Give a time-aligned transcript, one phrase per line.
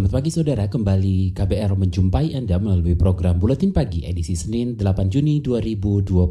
[0.00, 5.44] Selamat pagi saudara, kembali KBR menjumpai Anda melalui program Buletin Pagi edisi Senin 8 Juni
[5.44, 6.24] 2020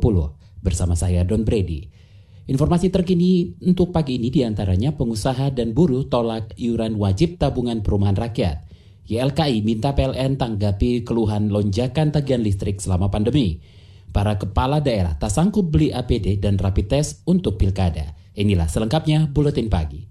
[0.57, 1.85] bersama saya Don Brady.
[2.49, 8.17] Informasi terkini untuk pagi ini di antaranya pengusaha dan buruh tolak iuran wajib tabungan perumahan
[8.17, 8.66] rakyat.
[9.05, 13.61] YLKI minta PLN tanggapi keluhan lonjakan tagihan listrik selama pandemi.
[14.09, 18.17] Para kepala daerah tak sanggup beli APD dan rapid test untuk pilkada.
[18.33, 20.09] Inilah selengkapnya Buletin Pagi.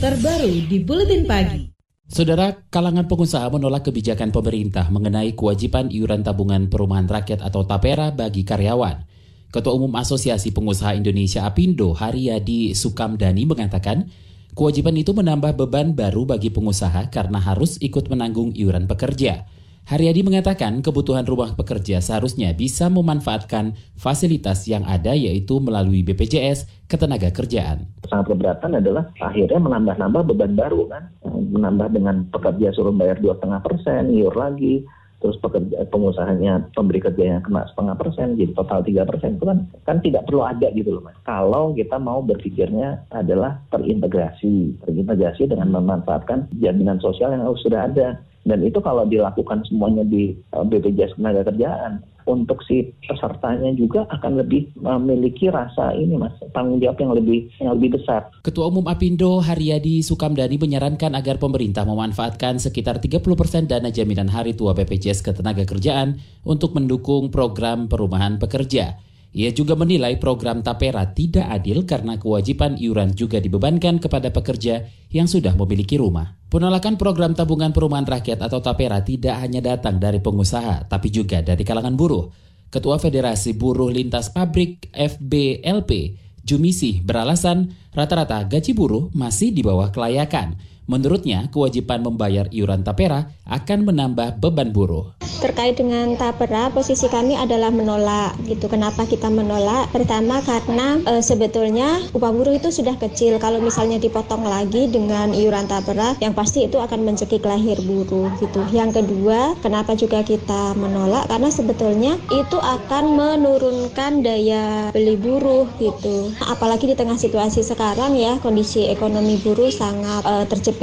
[0.00, 1.79] Terbaru di Buletin Pagi.
[2.10, 8.42] Saudara, kalangan pengusaha menolak kebijakan pemerintah mengenai kewajiban iuran tabungan perumahan rakyat atau TAPERA bagi
[8.42, 9.06] karyawan.
[9.54, 14.10] Ketua Umum Asosiasi Pengusaha Indonesia Apindo, Haryadi Sukamdani mengatakan,
[14.58, 19.46] kewajiban itu menambah beban baru bagi pengusaha karena harus ikut menanggung iuran pekerja.
[19.88, 27.32] Haryadi mengatakan kebutuhan rumah pekerja seharusnya bisa memanfaatkan fasilitas yang ada yaitu melalui BPJS ketenaga
[27.32, 27.88] kerjaan.
[28.06, 33.60] Sangat keberatan adalah akhirnya menambah-nambah beban baru kan, menambah dengan pekerja suruh bayar dua setengah
[33.62, 34.86] persen, iur lagi,
[35.20, 39.36] terus pekerja pengusahanya pemberi kerjanya kena setengah persen jadi total tiga persen.
[39.36, 41.16] Itu kan kan tidak perlu ada gitu loh mas.
[41.28, 44.80] Kalau kita mau berpikirnya adalah terintegrasi.
[44.86, 50.64] Terintegrasi dengan memanfaatkan jaminan sosial yang sudah ada dan itu kalau dilakukan semuanya di uh,
[50.64, 57.00] BPJS Tenaga Kerjaan, untuk si pesertanya juga akan lebih memiliki rasa ini mas tanggung jawab
[57.02, 58.30] yang lebih yang lebih besar.
[58.46, 64.76] Ketua Umum Apindo Haryadi Sukamdani menyarankan agar pemerintah memanfaatkan sekitar 30% dana jaminan hari tua
[64.76, 69.09] BPJS Ketenaga Kerjaan untuk mendukung program perumahan pekerja.
[69.30, 75.30] Ia juga menilai program Tapera tidak adil karena kewajiban iuran juga dibebankan kepada pekerja yang
[75.30, 76.34] sudah memiliki rumah.
[76.50, 81.62] Penolakan program tabungan perumahan rakyat atau Tapera tidak hanya datang dari pengusaha, tapi juga dari
[81.62, 82.26] kalangan buruh.
[82.70, 90.58] Ketua Federasi Buruh Lintas Pabrik FBLP, Jumisi, beralasan rata-rata gaji buruh masih di bawah kelayakan
[90.90, 95.14] Menurutnya, kewajiban membayar iuran tapera akan menambah beban buruh.
[95.40, 98.36] Terkait dengan tapera, posisi kami adalah menolak.
[98.44, 98.66] Gitu.
[98.66, 99.88] Kenapa kita menolak?
[99.88, 103.40] Pertama karena e, sebetulnya upah buruh itu sudah kecil.
[103.40, 108.28] Kalau misalnya dipotong lagi dengan iuran tapera, yang pasti itu akan mencekik lahir buruh.
[108.36, 108.60] Gitu.
[108.74, 111.30] Yang kedua, kenapa juga kita menolak?
[111.30, 115.64] Karena sebetulnya itu akan menurunkan daya beli buruh.
[115.80, 116.36] Gitu.
[116.44, 120.34] Apalagi di tengah situasi sekarang ya, kondisi ekonomi buruh sangat e,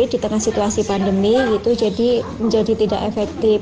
[0.06, 3.58] di tengah situasi pandemi gitu jadi menjadi tidak efektif.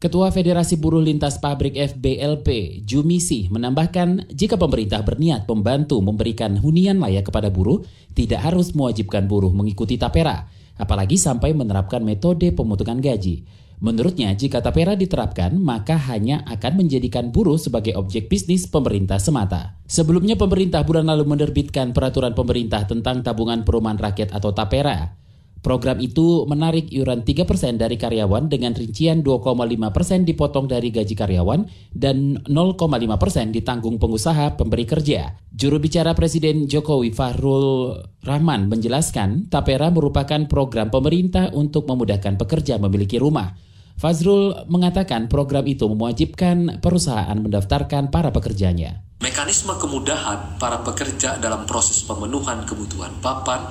[0.00, 7.28] Ketua Federasi Buruh Lintas Pabrik FBLP, Jumisi, menambahkan jika pemerintah berniat membantu memberikan hunian layak
[7.28, 7.84] kepada buruh,
[8.16, 10.48] tidak harus mewajibkan buruh mengikuti tapera,
[10.80, 13.44] apalagi sampai menerapkan metode pemotongan gaji.
[13.80, 19.80] Menurutnya, jika tapera diterapkan, maka hanya akan menjadikan buruh sebagai objek bisnis pemerintah semata.
[19.88, 25.16] Sebelumnya, pemerintah bulan lalu menerbitkan peraturan pemerintah tentang tabungan perumahan rakyat atau tapera.
[25.60, 32.40] Program itu menarik iuran 3% dari karyawan dengan rincian 2,5% dipotong dari gaji karyawan dan
[32.48, 35.36] 0,5% ditanggung pengusaha pemberi kerja.
[35.52, 37.92] Juru bicara Presiden Jokowi Fahrul
[38.24, 43.52] Rahman menjelaskan, Tapera merupakan program pemerintah untuk memudahkan pekerja memiliki rumah.
[44.00, 49.04] Fazrul mengatakan program itu mewajibkan perusahaan mendaftarkan para pekerjanya.
[49.30, 53.62] Mekanisme kemudahan para pekerja dalam proses pemenuhan kebutuhan papan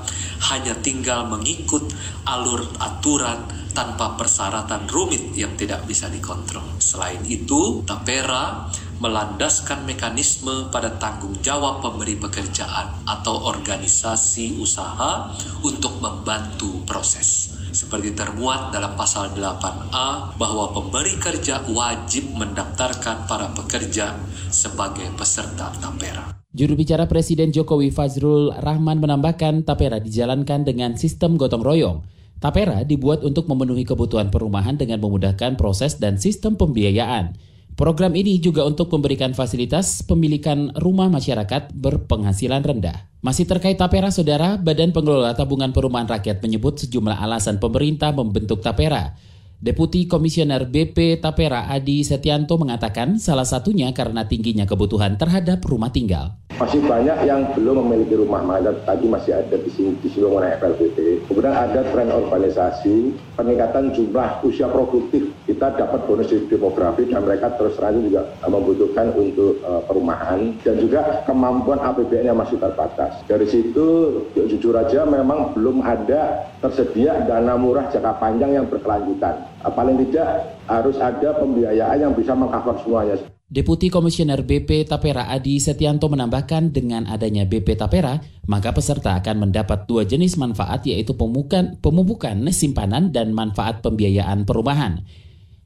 [0.48, 1.84] hanya tinggal mengikut
[2.24, 3.44] alur aturan
[3.76, 6.64] tanpa persyaratan rumit yang tidak bisa dikontrol.
[6.80, 8.72] Selain itu, Tapera
[9.04, 15.28] melandaskan mekanisme pada tanggung jawab pemberi pekerjaan atau organisasi usaha
[15.68, 24.18] untuk membantu proses seperti termuat dalam pasal 8A bahwa pemberi kerja wajib mendaftarkan para pekerja
[24.50, 26.34] sebagai peserta tapera.
[26.50, 31.98] Juru bicara Presiden Jokowi Fazrul Rahman menambahkan tapera dijalankan dengan sistem gotong royong.
[32.40, 37.36] Tapera dibuat untuk memenuhi kebutuhan perumahan dengan memudahkan proses dan sistem pembiayaan.
[37.80, 43.08] Program ini juga untuk memberikan fasilitas pemilikan rumah masyarakat berpenghasilan rendah.
[43.24, 49.16] Masih terkait Tapera, Saudara, Badan Pengelola Tabungan Perumahan Rakyat menyebut sejumlah alasan pemerintah membentuk Tapera.
[49.64, 56.36] Deputi Komisioner BP Tapera Adi Setianto mengatakan salah satunya karena tingginya kebutuhan terhadap rumah tinggal.
[56.60, 58.44] Masih banyak yang belum memiliki rumah.
[58.44, 60.98] Maka tadi masih ada di sini di sini mengenai FLPP.
[61.32, 65.32] Kemudian ada tren urbanisasi, peningkatan jumlah usia produktif.
[65.48, 71.24] Kita dapat bonus demografi dan mereka terus terang juga membutuhkan untuk uh, perumahan dan juga
[71.24, 73.24] kemampuan APBN yang masih terbatas.
[73.26, 73.88] Dari situ
[74.36, 79.48] jujur aja memang belum ada tersedia dana murah jangka panjang yang berkelanjutan.
[79.64, 83.39] Paling tidak harus ada pembiayaan yang bisa mengcover semuanya.
[83.50, 89.90] Deputi Komisioner BP Tapera Adi Setianto menambahkan dengan adanya BP Tapera, maka peserta akan mendapat
[89.90, 95.02] dua jenis manfaat yaitu pemubukan, pemupukan simpanan dan manfaat pembiayaan perumahan.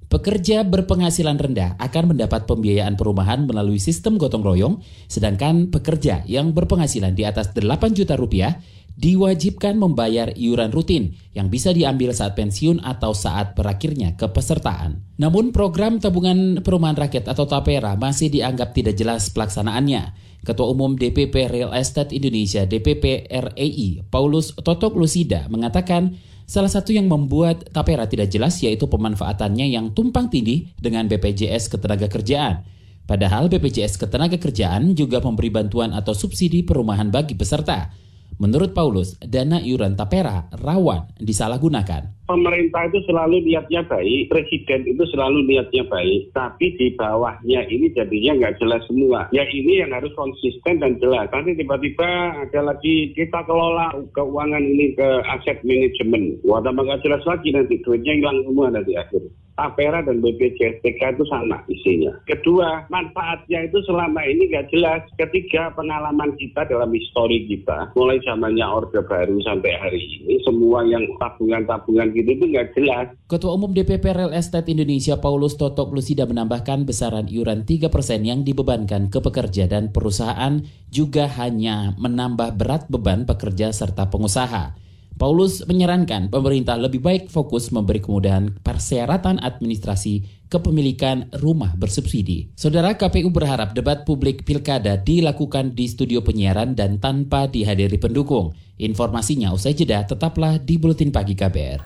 [0.08, 4.80] Pekerja berpenghasilan rendah akan mendapat pembiayaan perumahan melalui sistem gotong royong,
[5.12, 8.64] sedangkan pekerja yang berpenghasilan di atas 8 juta rupiah
[8.94, 15.02] diwajibkan membayar iuran rutin yang bisa diambil saat pensiun atau saat berakhirnya kepesertaan.
[15.18, 20.34] Namun program tabungan perumahan rakyat atau TAPERA masih dianggap tidak jelas pelaksanaannya.
[20.44, 27.08] Ketua Umum DPP Real Estate Indonesia DPP REI Paulus Totok Lusida mengatakan salah satu yang
[27.08, 32.68] membuat TAPERA tidak jelas yaitu pemanfaatannya yang tumpang tindih dengan BPJS Ketenagakerjaan.
[33.08, 38.03] Padahal BPJS Ketenagakerjaan juga memberi bantuan atau subsidi perumahan bagi peserta.
[38.42, 42.24] Menurut Paulus, dana iuran tapera rawan disalahgunakan.
[42.24, 48.40] Pemerintah itu selalu niatnya baik, presiden itu selalu niatnya baik, tapi di bawahnya ini jadinya
[48.40, 49.28] nggak jelas semua.
[49.36, 51.28] Ya ini yang harus konsisten dan jelas.
[51.36, 52.08] Nanti tiba-tiba
[52.48, 56.40] ada lagi kita kelola keuangan ini ke aset manajemen.
[56.48, 59.43] Wah, tambah nggak jelas lagi nanti duitnya hilang semua nanti akhir.
[59.54, 62.12] Tapera dan BPJSTK itu sama isinya.
[62.26, 65.02] Kedua, manfaatnya itu selama ini nggak jelas.
[65.16, 71.06] Ketiga, pengalaman kita dalam histori kita, mulai zamannya Orde Baru sampai hari ini, semua yang
[71.22, 73.06] tabungan-tabungan gitu itu nggak jelas.
[73.30, 77.88] Ketua Umum DPP Real Estate Indonesia Paulus Totok Lusida menambahkan besaran iuran 3%
[78.26, 84.83] yang dibebankan ke pekerja dan perusahaan juga hanya menambah berat beban pekerja serta pengusaha.
[85.24, 90.20] Paulus menyarankan pemerintah lebih baik fokus memberi kemudahan persyaratan administrasi
[90.52, 92.52] kepemilikan rumah bersubsidi.
[92.60, 98.52] Saudara KPU berharap debat publik pilkada dilakukan di studio penyiaran dan tanpa dihadiri pendukung.
[98.76, 101.80] Informasinya usai jeda tetaplah di Buletin Pagi KBR.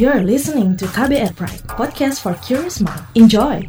[0.00, 3.04] You're listening to KBR Pride, podcast for curious mind.
[3.12, 3.68] Enjoy!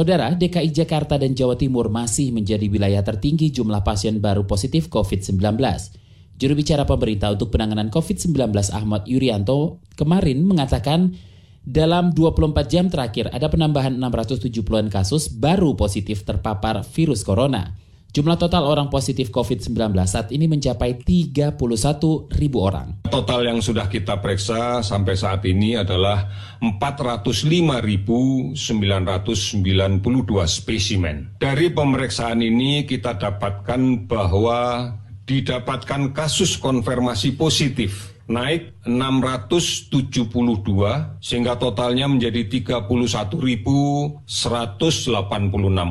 [0.00, 5.60] Saudara, DKI Jakarta dan Jawa Timur masih menjadi wilayah tertinggi jumlah pasien baru positif COVID-19.
[6.40, 8.32] Juru bicara pemerintah untuk penanganan COVID-19
[8.72, 11.20] Ahmad Yuryanto kemarin mengatakan
[11.68, 17.76] dalam 24 jam terakhir ada penambahan 670-an kasus baru positif terpapar virus corona.
[18.10, 19.70] Jumlah total orang positif COVID-19
[20.02, 21.54] saat ini mencapai 31
[22.34, 23.06] ribu orang.
[23.06, 26.26] Total yang sudah kita periksa sampai saat ini adalah
[26.58, 28.58] 405.992
[30.50, 31.38] spesimen.
[31.38, 34.90] Dari pemeriksaan ini kita dapatkan bahwa
[35.30, 40.30] didapatkan kasus konfirmasi positif naik 672
[41.18, 44.22] sehingga totalnya menjadi 31.186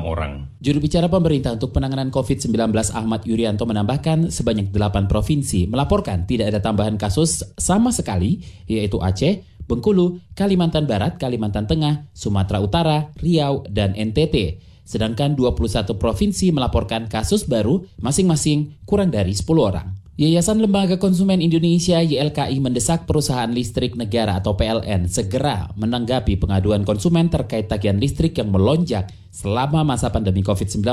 [0.00, 0.48] orang.
[0.64, 6.64] Juru bicara pemerintah untuk penanganan COVID-19 Ahmad Yuryanto menambahkan sebanyak 8 provinsi melaporkan tidak ada
[6.64, 13.92] tambahan kasus sama sekali yaitu Aceh, Bengkulu, Kalimantan Barat, Kalimantan Tengah, Sumatera Utara, Riau, dan
[13.92, 14.66] NTT.
[14.82, 19.99] Sedangkan 21 provinsi melaporkan kasus baru masing-masing kurang dari 10 orang.
[20.20, 27.32] Yayasan Lembaga Konsumen Indonesia YLKI mendesak perusahaan listrik negara atau PLN segera menanggapi pengaduan konsumen
[27.32, 30.84] terkait tagihan listrik yang melonjak selama masa pandemi COVID-19.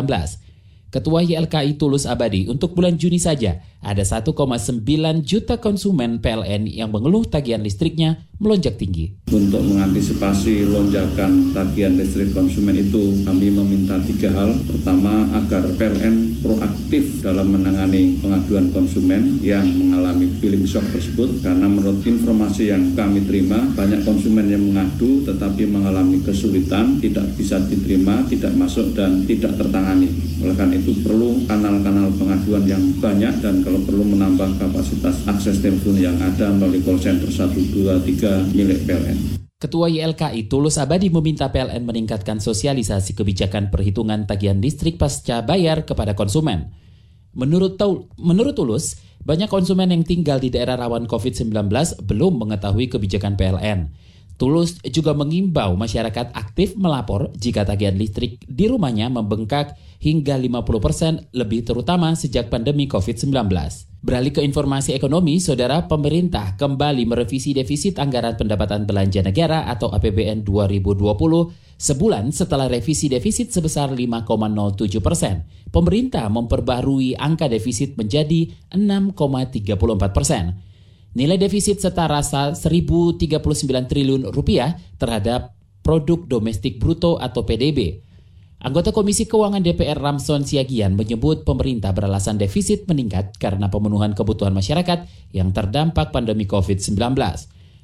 [0.88, 4.31] Ketua YLKI Tulus Abadi, untuk bulan Juni saja ada 1,9
[5.27, 9.17] juta konsumen PLN yang mengeluh tagihan listriknya melonjak tinggi.
[9.27, 14.56] Untuk mengantisipasi lonjakan tagihan listrik konsumen itu, kami meminta tiga hal.
[14.63, 21.41] Pertama, agar PLN proaktif dalam menangani pengaduan konsumen yang mengalami billing shock tersebut.
[21.41, 27.60] Karena menurut informasi yang kami terima, banyak konsumen yang mengadu tetapi mengalami kesulitan, tidak bisa
[27.65, 30.08] diterima, tidak masuk dan tidak tertangani.
[30.38, 35.98] Oleh karena itu perlu kanal-kanal pengaduan yang banyak dan kalau perlu menambah kapasitas akses telepon
[35.98, 39.17] yang ada melalui call center 123 milik PLN.
[39.57, 46.13] Ketua YLKI Tulus Abadi meminta PLN meningkatkan sosialisasi kebijakan perhitungan tagihan listrik pasca bayar kepada
[46.13, 46.77] konsumen.
[47.34, 47.81] Menurut,
[48.22, 51.51] menurut Tulus, banyak konsumen yang tinggal di daerah rawan COVID-19
[52.05, 53.89] belum mengetahui kebijakan PLN.
[54.38, 61.65] Tulus juga mengimbau masyarakat aktif melapor jika tagihan listrik di rumahnya membengkak hingga 50% lebih
[61.65, 63.34] terutama sejak pandemi COVID-19.
[64.08, 70.48] Beralih ke informasi ekonomi, saudara pemerintah kembali merevisi defisit anggaran pendapatan belanja negara atau APBN
[70.48, 70.96] 2020
[71.76, 75.44] sebulan setelah revisi defisit sebesar 5,07 persen.
[75.68, 79.76] Pemerintah memperbarui angka defisit menjadi 6,34
[80.16, 80.56] persen.
[81.12, 85.52] Nilai defisit setara 1.039 triliun rupiah terhadap
[85.84, 88.07] produk domestik bruto atau PDB.
[88.58, 95.06] Anggota Komisi Keuangan DPR Ramson Siagian menyebut pemerintah beralasan defisit meningkat karena pemenuhan kebutuhan masyarakat
[95.30, 96.98] yang terdampak pandemi COVID-19.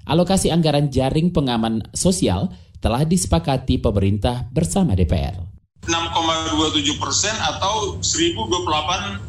[0.09, 2.49] Alokasi anggaran jaring pengaman sosial
[2.81, 5.45] telah disepakati pemerintah bersama DPR.
[6.53, 9.25] 6,27 persen atau 1028,5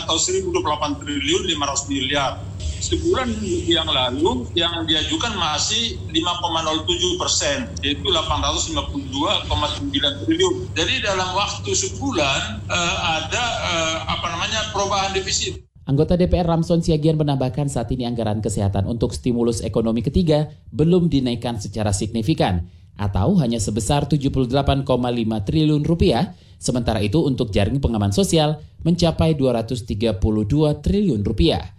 [0.00, 2.40] atau 1028 triliun 500 miliar
[2.84, 3.32] sebulan
[3.64, 10.54] yang lalu yang diajukan masih 5,07 persen, yaitu 852,9 triliun.
[10.76, 15.64] Jadi dalam waktu sebulan uh, ada uh, apa namanya perubahan defisit.
[15.84, 21.60] Anggota DPR Ramson Siagian menambahkan saat ini anggaran kesehatan untuk stimulus ekonomi ketiga belum dinaikkan
[21.60, 22.64] secara signifikan
[22.94, 24.84] atau hanya sebesar 78,5
[25.46, 30.16] triliun rupiah, sementara itu untuk jaring pengaman sosial mencapai 232
[30.82, 31.74] triliun rupiah.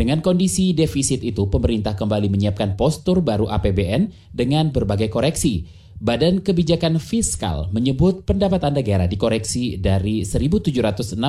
[0.00, 5.68] Dengan kondisi defisit itu, pemerintah kembali menyiapkan postur baru APBN dengan berbagai koreksi.
[6.00, 11.20] Badan Kebijakan Fiskal menyebut pendapatan negara dikoreksi dari 1.760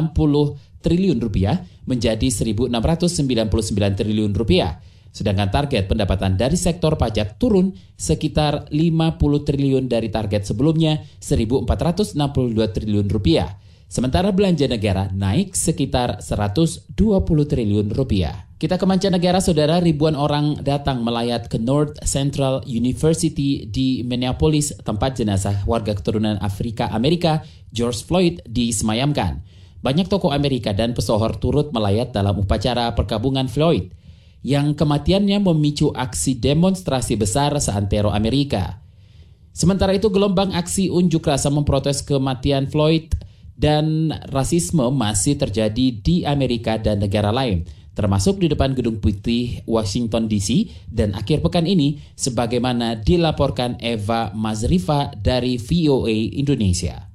[0.79, 3.51] triliun rupiah menjadi 1.699
[4.00, 4.79] triliun rupiah.
[5.11, 12.15] Sedangkan target pendapatan dari sektor pajak turun sekitar 50 triliun dari target sebelumnya 1.462
[12.55, 13.59] triliun rupiah.
[13.91, 16.95] Sementara belanja negara naik sekitar 120
[17.27, 18.47] triliun rupiah.
[18.55, 25.19] Kita ke mancanegara, saudara, ribuan orang datang melayat ke North Central University di Minneapolis, tempat
[25.19, 27.43] jenazah warga keturunan Afrika Amerika
[27.75, 29.43] George Floyd disemayamkan.
[29.81, 33.91] Banyak tokoh Amerika dan pesohor turut melayat dalam upacara perkabungan Floyd,
[34.41, 38.81] yang kematiannya memicu aksi demonstrasi besar seantero Amerika.
[39.53, 43.13] Sementara itu, gelombang aksi unjuk rasa memprotes kematian Floyd
[43.53, 50.31] dan rasisme masih terjadi di Amerika dan negara lain termasuk di depan Gedung Putih Washington
[50.31, 57.12] DC dan akhir pekan ini sebagaimana dilaporkan Eva Mazrifa dari VOA Indonesia.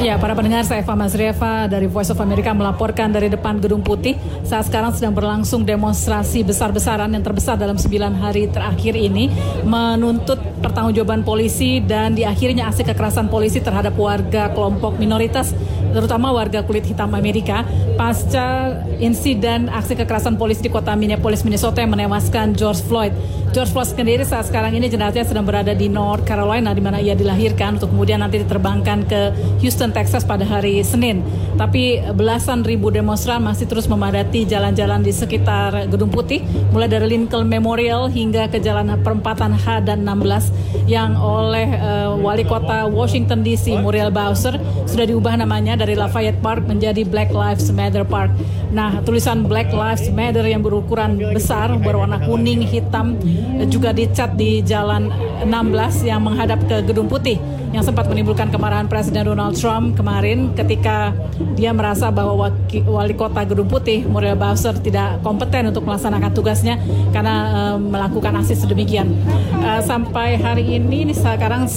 [0.00, 4.16] Ya, para pendengar, saya Eva Mazrieva dari Voice of America melaporkan dari depan Gedung Putih.
[4.48, 9.28] Saat sekarang sedang berlangsung demonstrasi besar-besaran yang terbesar dalam 9 hari terakhir ini
[9.60, 15.52] menuntut pertanggungjawaban polisi dan diakhirinya aksi kekerasan polisi terhadap warga kelompok minoritas
[15.92, 17.66] terutama warga kulit hitam Amerika
[17.98, 23.12] pasca insiden aksi kekerasan polisi di kota Minneapolis, Minnesota yang menewaskan George Floyd.
[23.50, 27.18] George Floyd sendiri saat sekarang ini jenazahnya sedang berada di North Carolina di mana ia
[27.18, 29.20] dilahirkan untuk kemudian nanti diterbangkan ke
[29.58, 31.26] Houston, Texas pada hari Senin.
[31.58, 37.50] Tapi belasan ribu demonstran masih terus memadati jalan-jalan di sekitar Gedung Putih mulai dari Lincoln
[37.50, 43.82] Memorial hingga ke jalan perempatan H dan 16 yang oleh uh, wali kota Washington DC
[43.82, 48.30] Muriel Bowser sudah diubah namanya dari Lafayette Park menjadi Black Lives Matter Park.
[48.70, 53.18] Nah, tulisan Black Lives Matter yang berukuran besar berwarna kuning, hitam
[53.68, 55.10] juga dicat di Jalan
[55.44, 57.38] 16 yang menghadap ke Gedung Putih
[57.70, 61.14] yang sempat menimbulkan kemarahan Presiden Donald Trump kemarin ketika
[61.54, 62.50] dia merasa bahwa
[62.90, 66.82] wali kota Gedung Putih Muriel Bowser tidak kompeten untuk melaksanakan tugasnya
[67.14, 69.14] karena uh, melakukan aksi sedemikian.
[69.62, 71.70] Uh, sampai hari ini, ini sekarang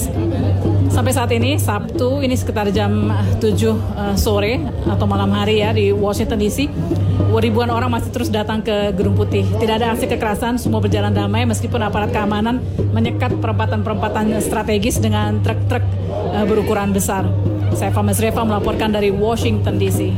[0.93, 3.09] sampai saat ini Sabtu ini sekitar jam
[3.41, 6.69] 7 uh, eh, sore atau malam hari ya di Washington DC
[7.33, 9.41] ribuan orang masih terus datang ke Gedung Putih.
[9.57, 12.61] Tidak ada aksi kekerasan, semua berjalan damai meskipun aparat keamanan
[12.93, 15.81] menyekat perempatan-perempatan strategis dengan truk-truk
[16.37, 17.25] uh, berukuran besar.
[17.73, 20.13] Saya Famas Reva melaporkan dari Washington DC.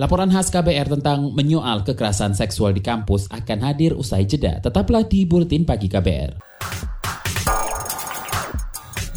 [0.00, 4.64] Laporan khas KBR tentang menyoal kekerasan seksual di kampus akan hadir usai jeda.
[4.64, 6.40] Tetaplah di Buletin Pagi KBR.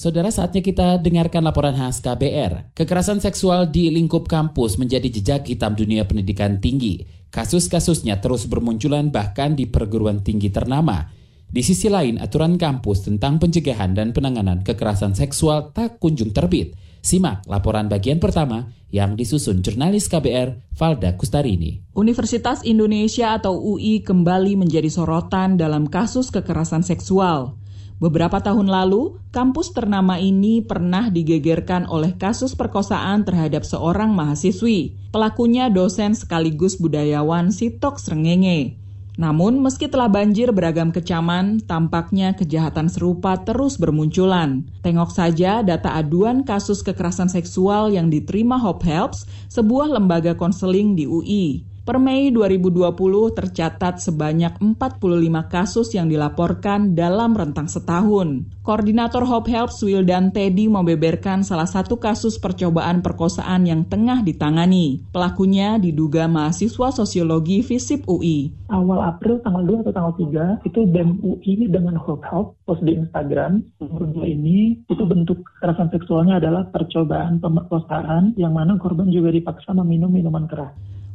[0.00, 2.72] Saudara, saatnya kita dengarkan laporan khas KBR.
[2.72, 7.04] Kekerasan seksual di lingkup kampus menjadi jejak hitam dunia pendidikan tinggi.
[7.28, 11.04] Kasus-kasusnya terus bermunculan bahkan di perguruan tinggi ternama.
[11.44, 16.72] Di sisi lain, aturan kampus tentang pencegahan dan penanganan kekerasan seksual tak kunjung terbit.
[17.04, 21.92] Simak laporan bagian pertama yang disusun jurnalis KBR Valda Kustarini.
[21.92, 27.59] Universitas Indonesia atau UI kembali menjadi sorotan dalam kasus kekerasan seksual.
[28.00, 34.96] Beberapa tahun lalu, kampus ternama ini pernah digegerkan oleh kasus perkosaan terhadap seorang mahasiswi.
[35.12, 38.80] Pelakunya dosen sekaligus budayawan Sitok Srengenge.
[39.20, 44.64] Namun, meski telah banjir beragam kecaman, tampaknya kejahatan serupa terus bermunculan.
[44.80, 51.04] Tengok saja data aduan kasus kekerasan seksual yang diterima Hope Helps, sebuah lembaga konseling di
[51.04, 51.68] UI.
[51.90, 52.86] Per Mei 2020
[53.34, 55.02] tercatat sebanyak 45
[55.50, 58.46] kasus yang dilaporkan dalam rentang setahun.
[58.62, 65.02] Koordinator Hope Helps Wildan Teddy membeberkan salah satu kasus percobaan perkosaan yang tengah ditangani.
[65.10, 68.54] Pelakunya diduga mahasiswa sosiologi FISIP UI.
[68.70, 70.14] Awal April tanggal 2 atau tanggal
[70.62, 73.66] 3 itu BEM UI dengan Hope Help post di Instagram.
[73.82, 80.14] Nomor ini itu bentuk kekerasan seksualnya adalah percobaan pemerkosaan yang mana korban juga dipaksa meminum
[80.14, 80.70] minuman keras.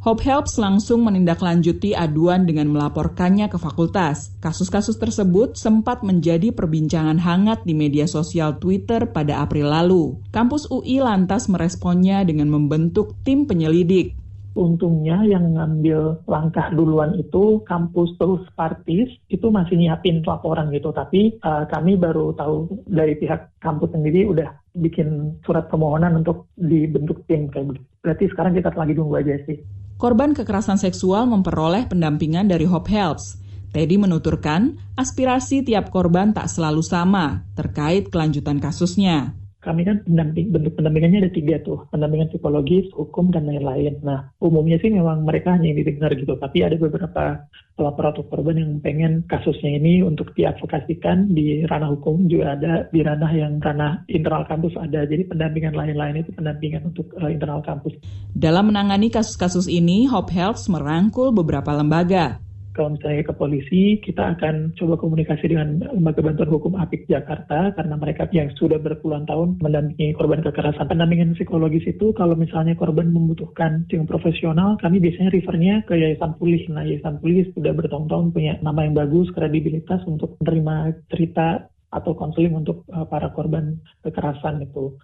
[0.06, 4.38] Hope Helps langsung menindaklanjuti aduan dengan melaporkannya ke fakultas.
[4.38, 10.14] Kasus-kasus tersebut sempat menjadi perbincangan hangat di media sosial Twitter pada April lalu.
[10.30, 14.14] Kampus UI lantas meresponnya dengan membentuk tim penyelidik.
[14.54, 20.94] Untungnya yang ngambil langkah duluan itu kampus terus partis itu masih nyiapin laporan gitu.
[20.94, 27.26] Tapi uh, kami baru tahu dari pihak kampus sendiri udah bikin surat permohonan untuk dibentuk
[27.26, 27.82] tim kayak gitu.
[28.06, 29.58] Berarti sekarang kita lagi tunggu aja sih
[29.96, 33.40] korban kekerasan seksual memperoleh pendampingan dari Hope Helps.
[33.76, 40.78] Teddy menuturkan, aspirasi tiap korban tak selalu sama terkait kelanjutan kasusnya kami kan pendamping bentuk
[40.78, 41.90] pendampingannya ada tiga tuh.
[41.90, 43.98] Pendampingan psikologis hukum dan lain-lain.
[44.06, 46.38] Nah umumnya sih memang mereka hanya yang didengar gitu.
[46.38, 47.42] Tapi ada beberapa
[47.76, 53.04] pelapor atau korban yang pengen kasusnya ini untuk diadvokasikan di ranah hukum juga ada di
[53.04, 55.04] ranah yang ranah internal kampus ada.
[55.04, 57.98] Jadi pendampingan lain-lain itu pendampingan untuk uh, internal kampus.
[58.32, 62.45] Dalam menangani kasus-kasus ini Hope Helps merangkul beberapa lembaga
[62.76, 67.96] kalau misalnya ke polisi, kita akan coba komunikasi dengan Lembaga Bantuan Hukum APIK Jakarta karena
[67.96, 70.92] mereka yang sudah berpuluhan tahun mendampingi korban kekerasan.
[70.92, 76.68] Pendampingan psikologis itu kalau misalnya korban membutuhkan tim profesional, kami biasanya refernya ke Yayasan Pulih.
[76.76, 82.60] Nah, Yayasan Pulih sudah bertahun-tahun punya nama yang bagus, kredibilitas untuk menerima cerita atau konseling
[82.60, 85.00] untuk uh, para korban kekerasan itu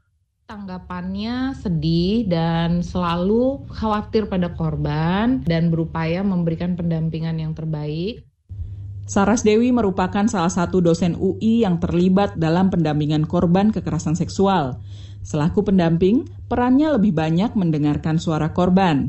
[0.51, 8.27] tanggapannya sedih dan selalu khawatir pada korban dan berupaya memberikan pendampingan yang terbaik.
[9.07, 14.83] Saras Dewi merupakan salah satu dosen UI yang terlibat dalam pendampingan korban kekerasan seksual.
[15.23, 19.07] Selaku pendamping, perannya lebih banyak mendengarkan suara korban.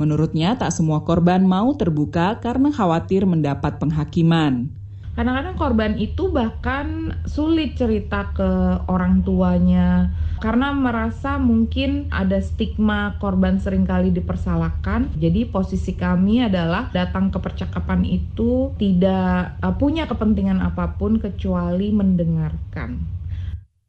[0.00, 4.77] Menurutnya, tak semua korban mau terbuka karena khawatir mendapat penghakiman.
[5.18, 8.46] Kadang-kadang korban itu bahkan sulit cerita ke
[8.86, 15.10] orang tuanya karena merasa mungkin ada stigma korban sering kali dipersalahkan.
[15.18, 21.90] Jadi posisi kami adalah datang ke percakapan itu tidak uh, punya kepentingan apa pun kecuali
[21.90, 23.17] mendengarkan.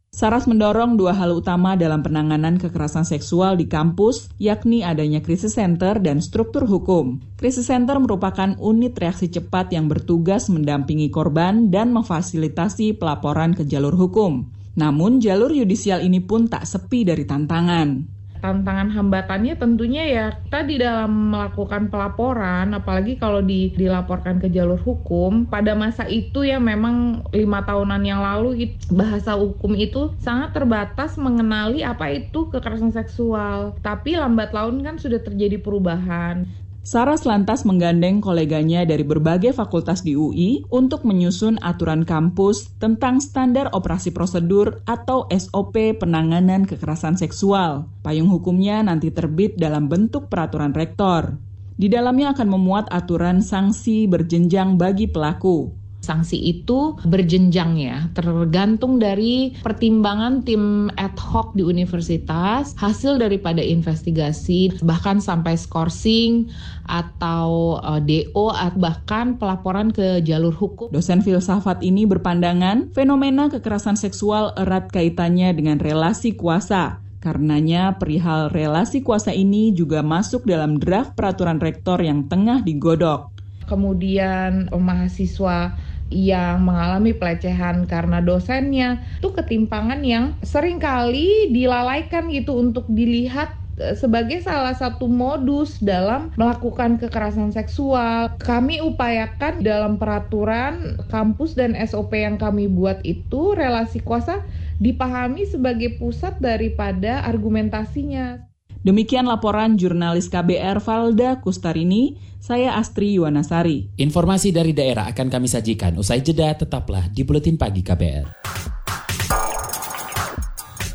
[0.10, 6.02] Saras mendorong dua hal utama dalam penanganan kekerasan seksual di kampus, yakni adanya krisis center
[6.02, 7.22] dan struktur hukum.
[7.38, 13.94] Krisis center merupakan unit reaksi cepat yang bertugas mendampingi korban dan memfasilitasi pelaporan ke jalur
[13.94, 14.50] hukum.
[14.74, 20.76] Namun, jalur yudisial ini pun tak sepi dari tantangan tantangan hambatannya tentunya ya kita di
[20.80, 27.24] dalam melakukan pelaporan apalagi kalau di, dilaporkan ke jalur hukum pada masa itu ya memang
[27.36, 33.78] lima tahunan yang lalu bahasa hukum itu sangat terbatas mengenali apa itu kekerasan seksual.
[33.84, 36.48] Tapi lambat laun kan sudah terjadi perubahan
[36.80, 43.68] Saras lantas menggandeng koleganya dari berbagai fakultas di UI untuk menyusun aturan kampus tentang standar
[43.76, 47.84] operasi prosedur atau SOP penanganan kekerasan seksual.
[48.00, 51.36] Payung hukumnya nanti terbit dalam bentuk peraturan rektor.
[51.80, 59.52] Di dalamnya akan memuat aturan sanksi berjenjang bagi pelaku, Sanksi itu berjenjang ya, tergantung dari
[59.60, 66.48] pertimbangan tim ad hoc di universitas, hasil daripada investigasi, bahkan sampai skorsing
[66.88, 68.48] atau uh, eh, DO,
[68.80, 70.88] bahkan pelaporan ke jalur hukum.
[70.90, 77.04] Dosen filsafat ini berpandangan fenomena kekerasan seksual erat kaitannya dengan relasi kuasa.
[77.20, 83.36] Karenanya perihal relasi kuasa ini juga masuk dalam draft peraturan rektor yang tengah digodok.
[83.68, 85.76] Kemudian mahasiswa
[86.10, 93.54] yang mengalami pelecehan karena dosennya itu ketimpangan yang sering kali dilalaikan gitu untuk dilihat
[93.96, 98.36] sebagai salah satu modus dalam melakukan kekerasan seksual.
[98.36, 104.44] Kami upayakan dalam peraturan kampus dan SOP yang kami buat itu relasi kuasa
[104.84, 108.49] dipahami sebagai pusat daripada argumentasinya.
[108.80, 114.00] Demikian laporan jurnalis KBR Valda Kustarini, saya Astri Yuwanasari.
[114.00, 118.28] Informasi dari daerah akan kami sajikan usai jeda tetaplah di Buletin Pagi KBR.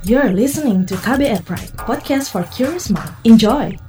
[0.05, 3.13] You're listening to KBR Pride, podcast for curious mind.
[3.25, 3.84] Enjoy!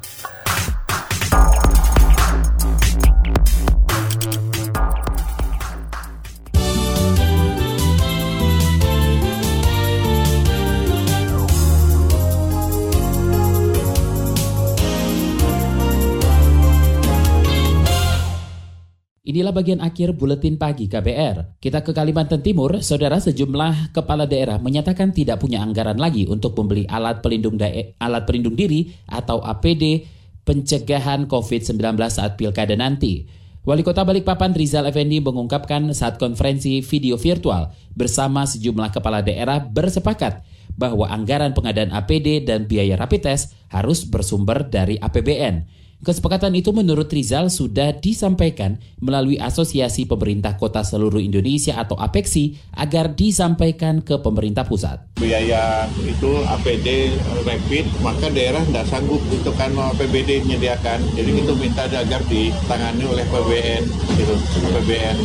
[19.36, 21.60] Inilah bagian akhir buletin pagi KBR.
[21.60, 26.88] Kita ke Kalimantan Timur, saudara sejumlah kepala daerah menyatakan tidak punya anggaran lagi untuk membeli
[26.88, 27.60] alat pelindung
[28.00, 30.08] alat pelindung diri atau APD
[30.48, 33.28] pencegahan COVID-19 saat pilkada nanti.
[33.68, 40.48] Wali Kota Balikpapan Rizal Effendi mengungkapkan saat konferensi video virtual bersama sejumlah kepala daerah bersepakat
[40.80, 45.84] bahwa anggaran pengadaan APD dan biaya rapid test harus bersumber dari APBN.
[46.06, 53.18] Kesepakatan itu menurut Rizal sudah disampaikan melalui Asosiasi Pemerintah Kota Seluruh Indonesia atau APEXI agar
[53.18, 55.02] disampaikan ke pemerintah pusat.
[55.18, 57.10] Biaya itu APD
[57.42, 61.02] rapid, maka daerah tidak sanggup untuk kan APBD menyediakan.
[61.18, 63.84] Jadi itu minta agar ditangani oleh PBN,
[64.22, 65.18] gitu, PBN.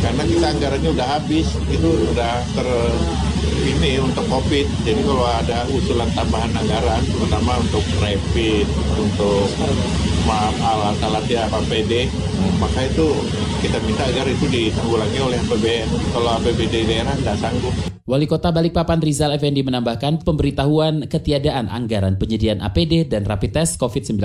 [0.00, 2.68] Karena kita anggarannya udah habis, itu udah ter
[3.76, 4.66] ini untuk COVID.
[4.88, 8.64] Jadi kalau ada usulan tambahan anggaran, terutama untuk rapid,
[8.96, 9.52] untuk
[10.24, 12.08] maaf alat-alat ya APD,
[12.56, 13.08] maka itu
[13.60, 15.88] kita minta agar itu ditanggulangi oleh APBN.
[16.12, 17.74] Kalau APBD daerah tidak sanggup.
[18.04, 24.20] Wali Kota Balikpapan Rizal Effendi menambahkan pemberitahuan ketiadaan anggaran penyediaan APD dan rapid test COVID-19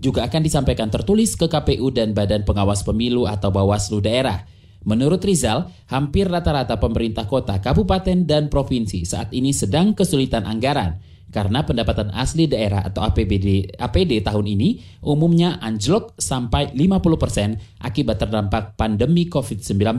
[0.00, 4.44] juga akan disampaikan tertulis ke KPU dan Badan Pengawas Pemilu atau Bawaslu daerah.
[4.84, 11.00] Menurut Rizal, hampir rata-rata pemerintah kota, kabupaten, dan provinsi saat ini sedang kesulitan anggaran
[11.34, 18.78] karena pendapatan asli daerah atau APBD APD tahun ini umumnya anjlok sampai 50% akibat terdampak
[18.78, 19.98] pandemi COVID-19.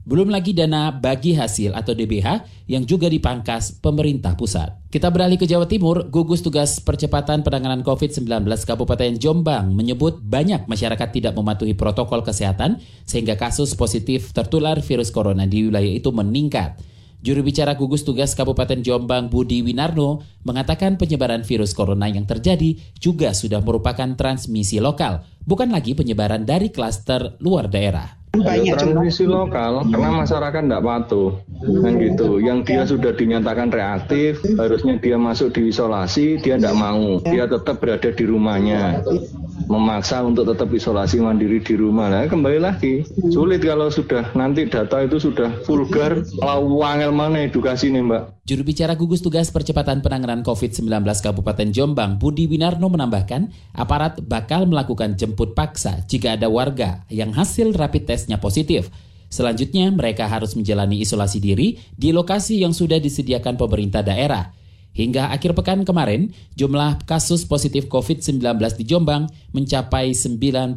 [0.00, 4.72] Belum lagi dana bagi hasil atau DBH yang juga dipangkas pemerintah pusat.
[4.88, 11.08] Kita beralih ke Jawa Timur, gugus tugas percepatan penanganan COVID-19 Kabupaten Jombang menyebut banyak masyarakat
[11.12, 16.80] tidak mematuhi protokol kesehatan sehingga kasus positif tertular virus corona di wilayah itu meningkat.
[17.20, 23.36] Juru bicara gugus tugas Kabupaten Jombang Budi Winarno mengatakan penyebaran virus corona yang terjadi juga
[23.36, 28.16] sudah merupakan transmisi lokal, bukan lagi penyebaran dari klaster luar daerah.
[28.32, 32.40] Banyak transmisi lokal karena masyarakat tidak patuh kan gitu.
[32.40, 37.20] Yang dia sudah dinyatakan reaktif harusnya dia masuk di isolasi dia tidak mau.
[37.20, 39.04] Dia tetap berada di rumahnya
[39.70, 45.06] memaksa untuk tetap isolasi mandiri di rumah nah kembali lagi sulit kalau sudah nanti data
[45.06, 50.42] itu sudah vulgar kalau wangel mana edukasi nih mbak Juru bicara gugus tugas percepatan penanganan
[50.42, 50.90] COVID-19
[51.22, 53.46] Kabupaten Jombang, Budi Winarno menambahkan,
[53.78, 58.90] aparat bakal melakukan jemput paksa jika ada warga yang hasil rapid testnya positif.
[59.30, 64.50] Selanjutnya, mereka harus menjalani isolasi diri di lokasi yang sudah disediakan pemerintah daerah.
[64.90, 68.42] Hingga akhir pekan kemarin, jumlah kasus positif COVID-19
[68.76, 70.76] di Jombang mencapai 93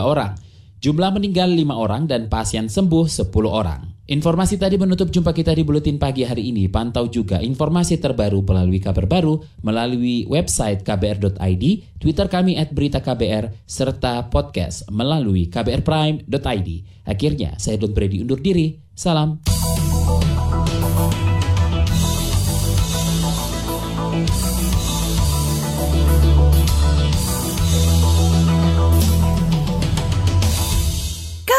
[0.00, 0.32] orang.
[0.80, 4.00] Jumlah meninggal 5 orang dan pasien sembuh 10 orang.
[4.10, 6.66] Informasi tadi menutup jumpa kita di Buletin Pagi hari ini.
[6.66, 11.64] Pantau juga informasi terbaru melalui kabar baru, melalui website kbr.id,
[12.00, 16.68] Twitter kami at berita KBR, serta podcast melalui kbrprime.id.
[17.06, 18.82] Akhirnya, saya Don Brady undur diri.
[18.98, 19.69] Salam.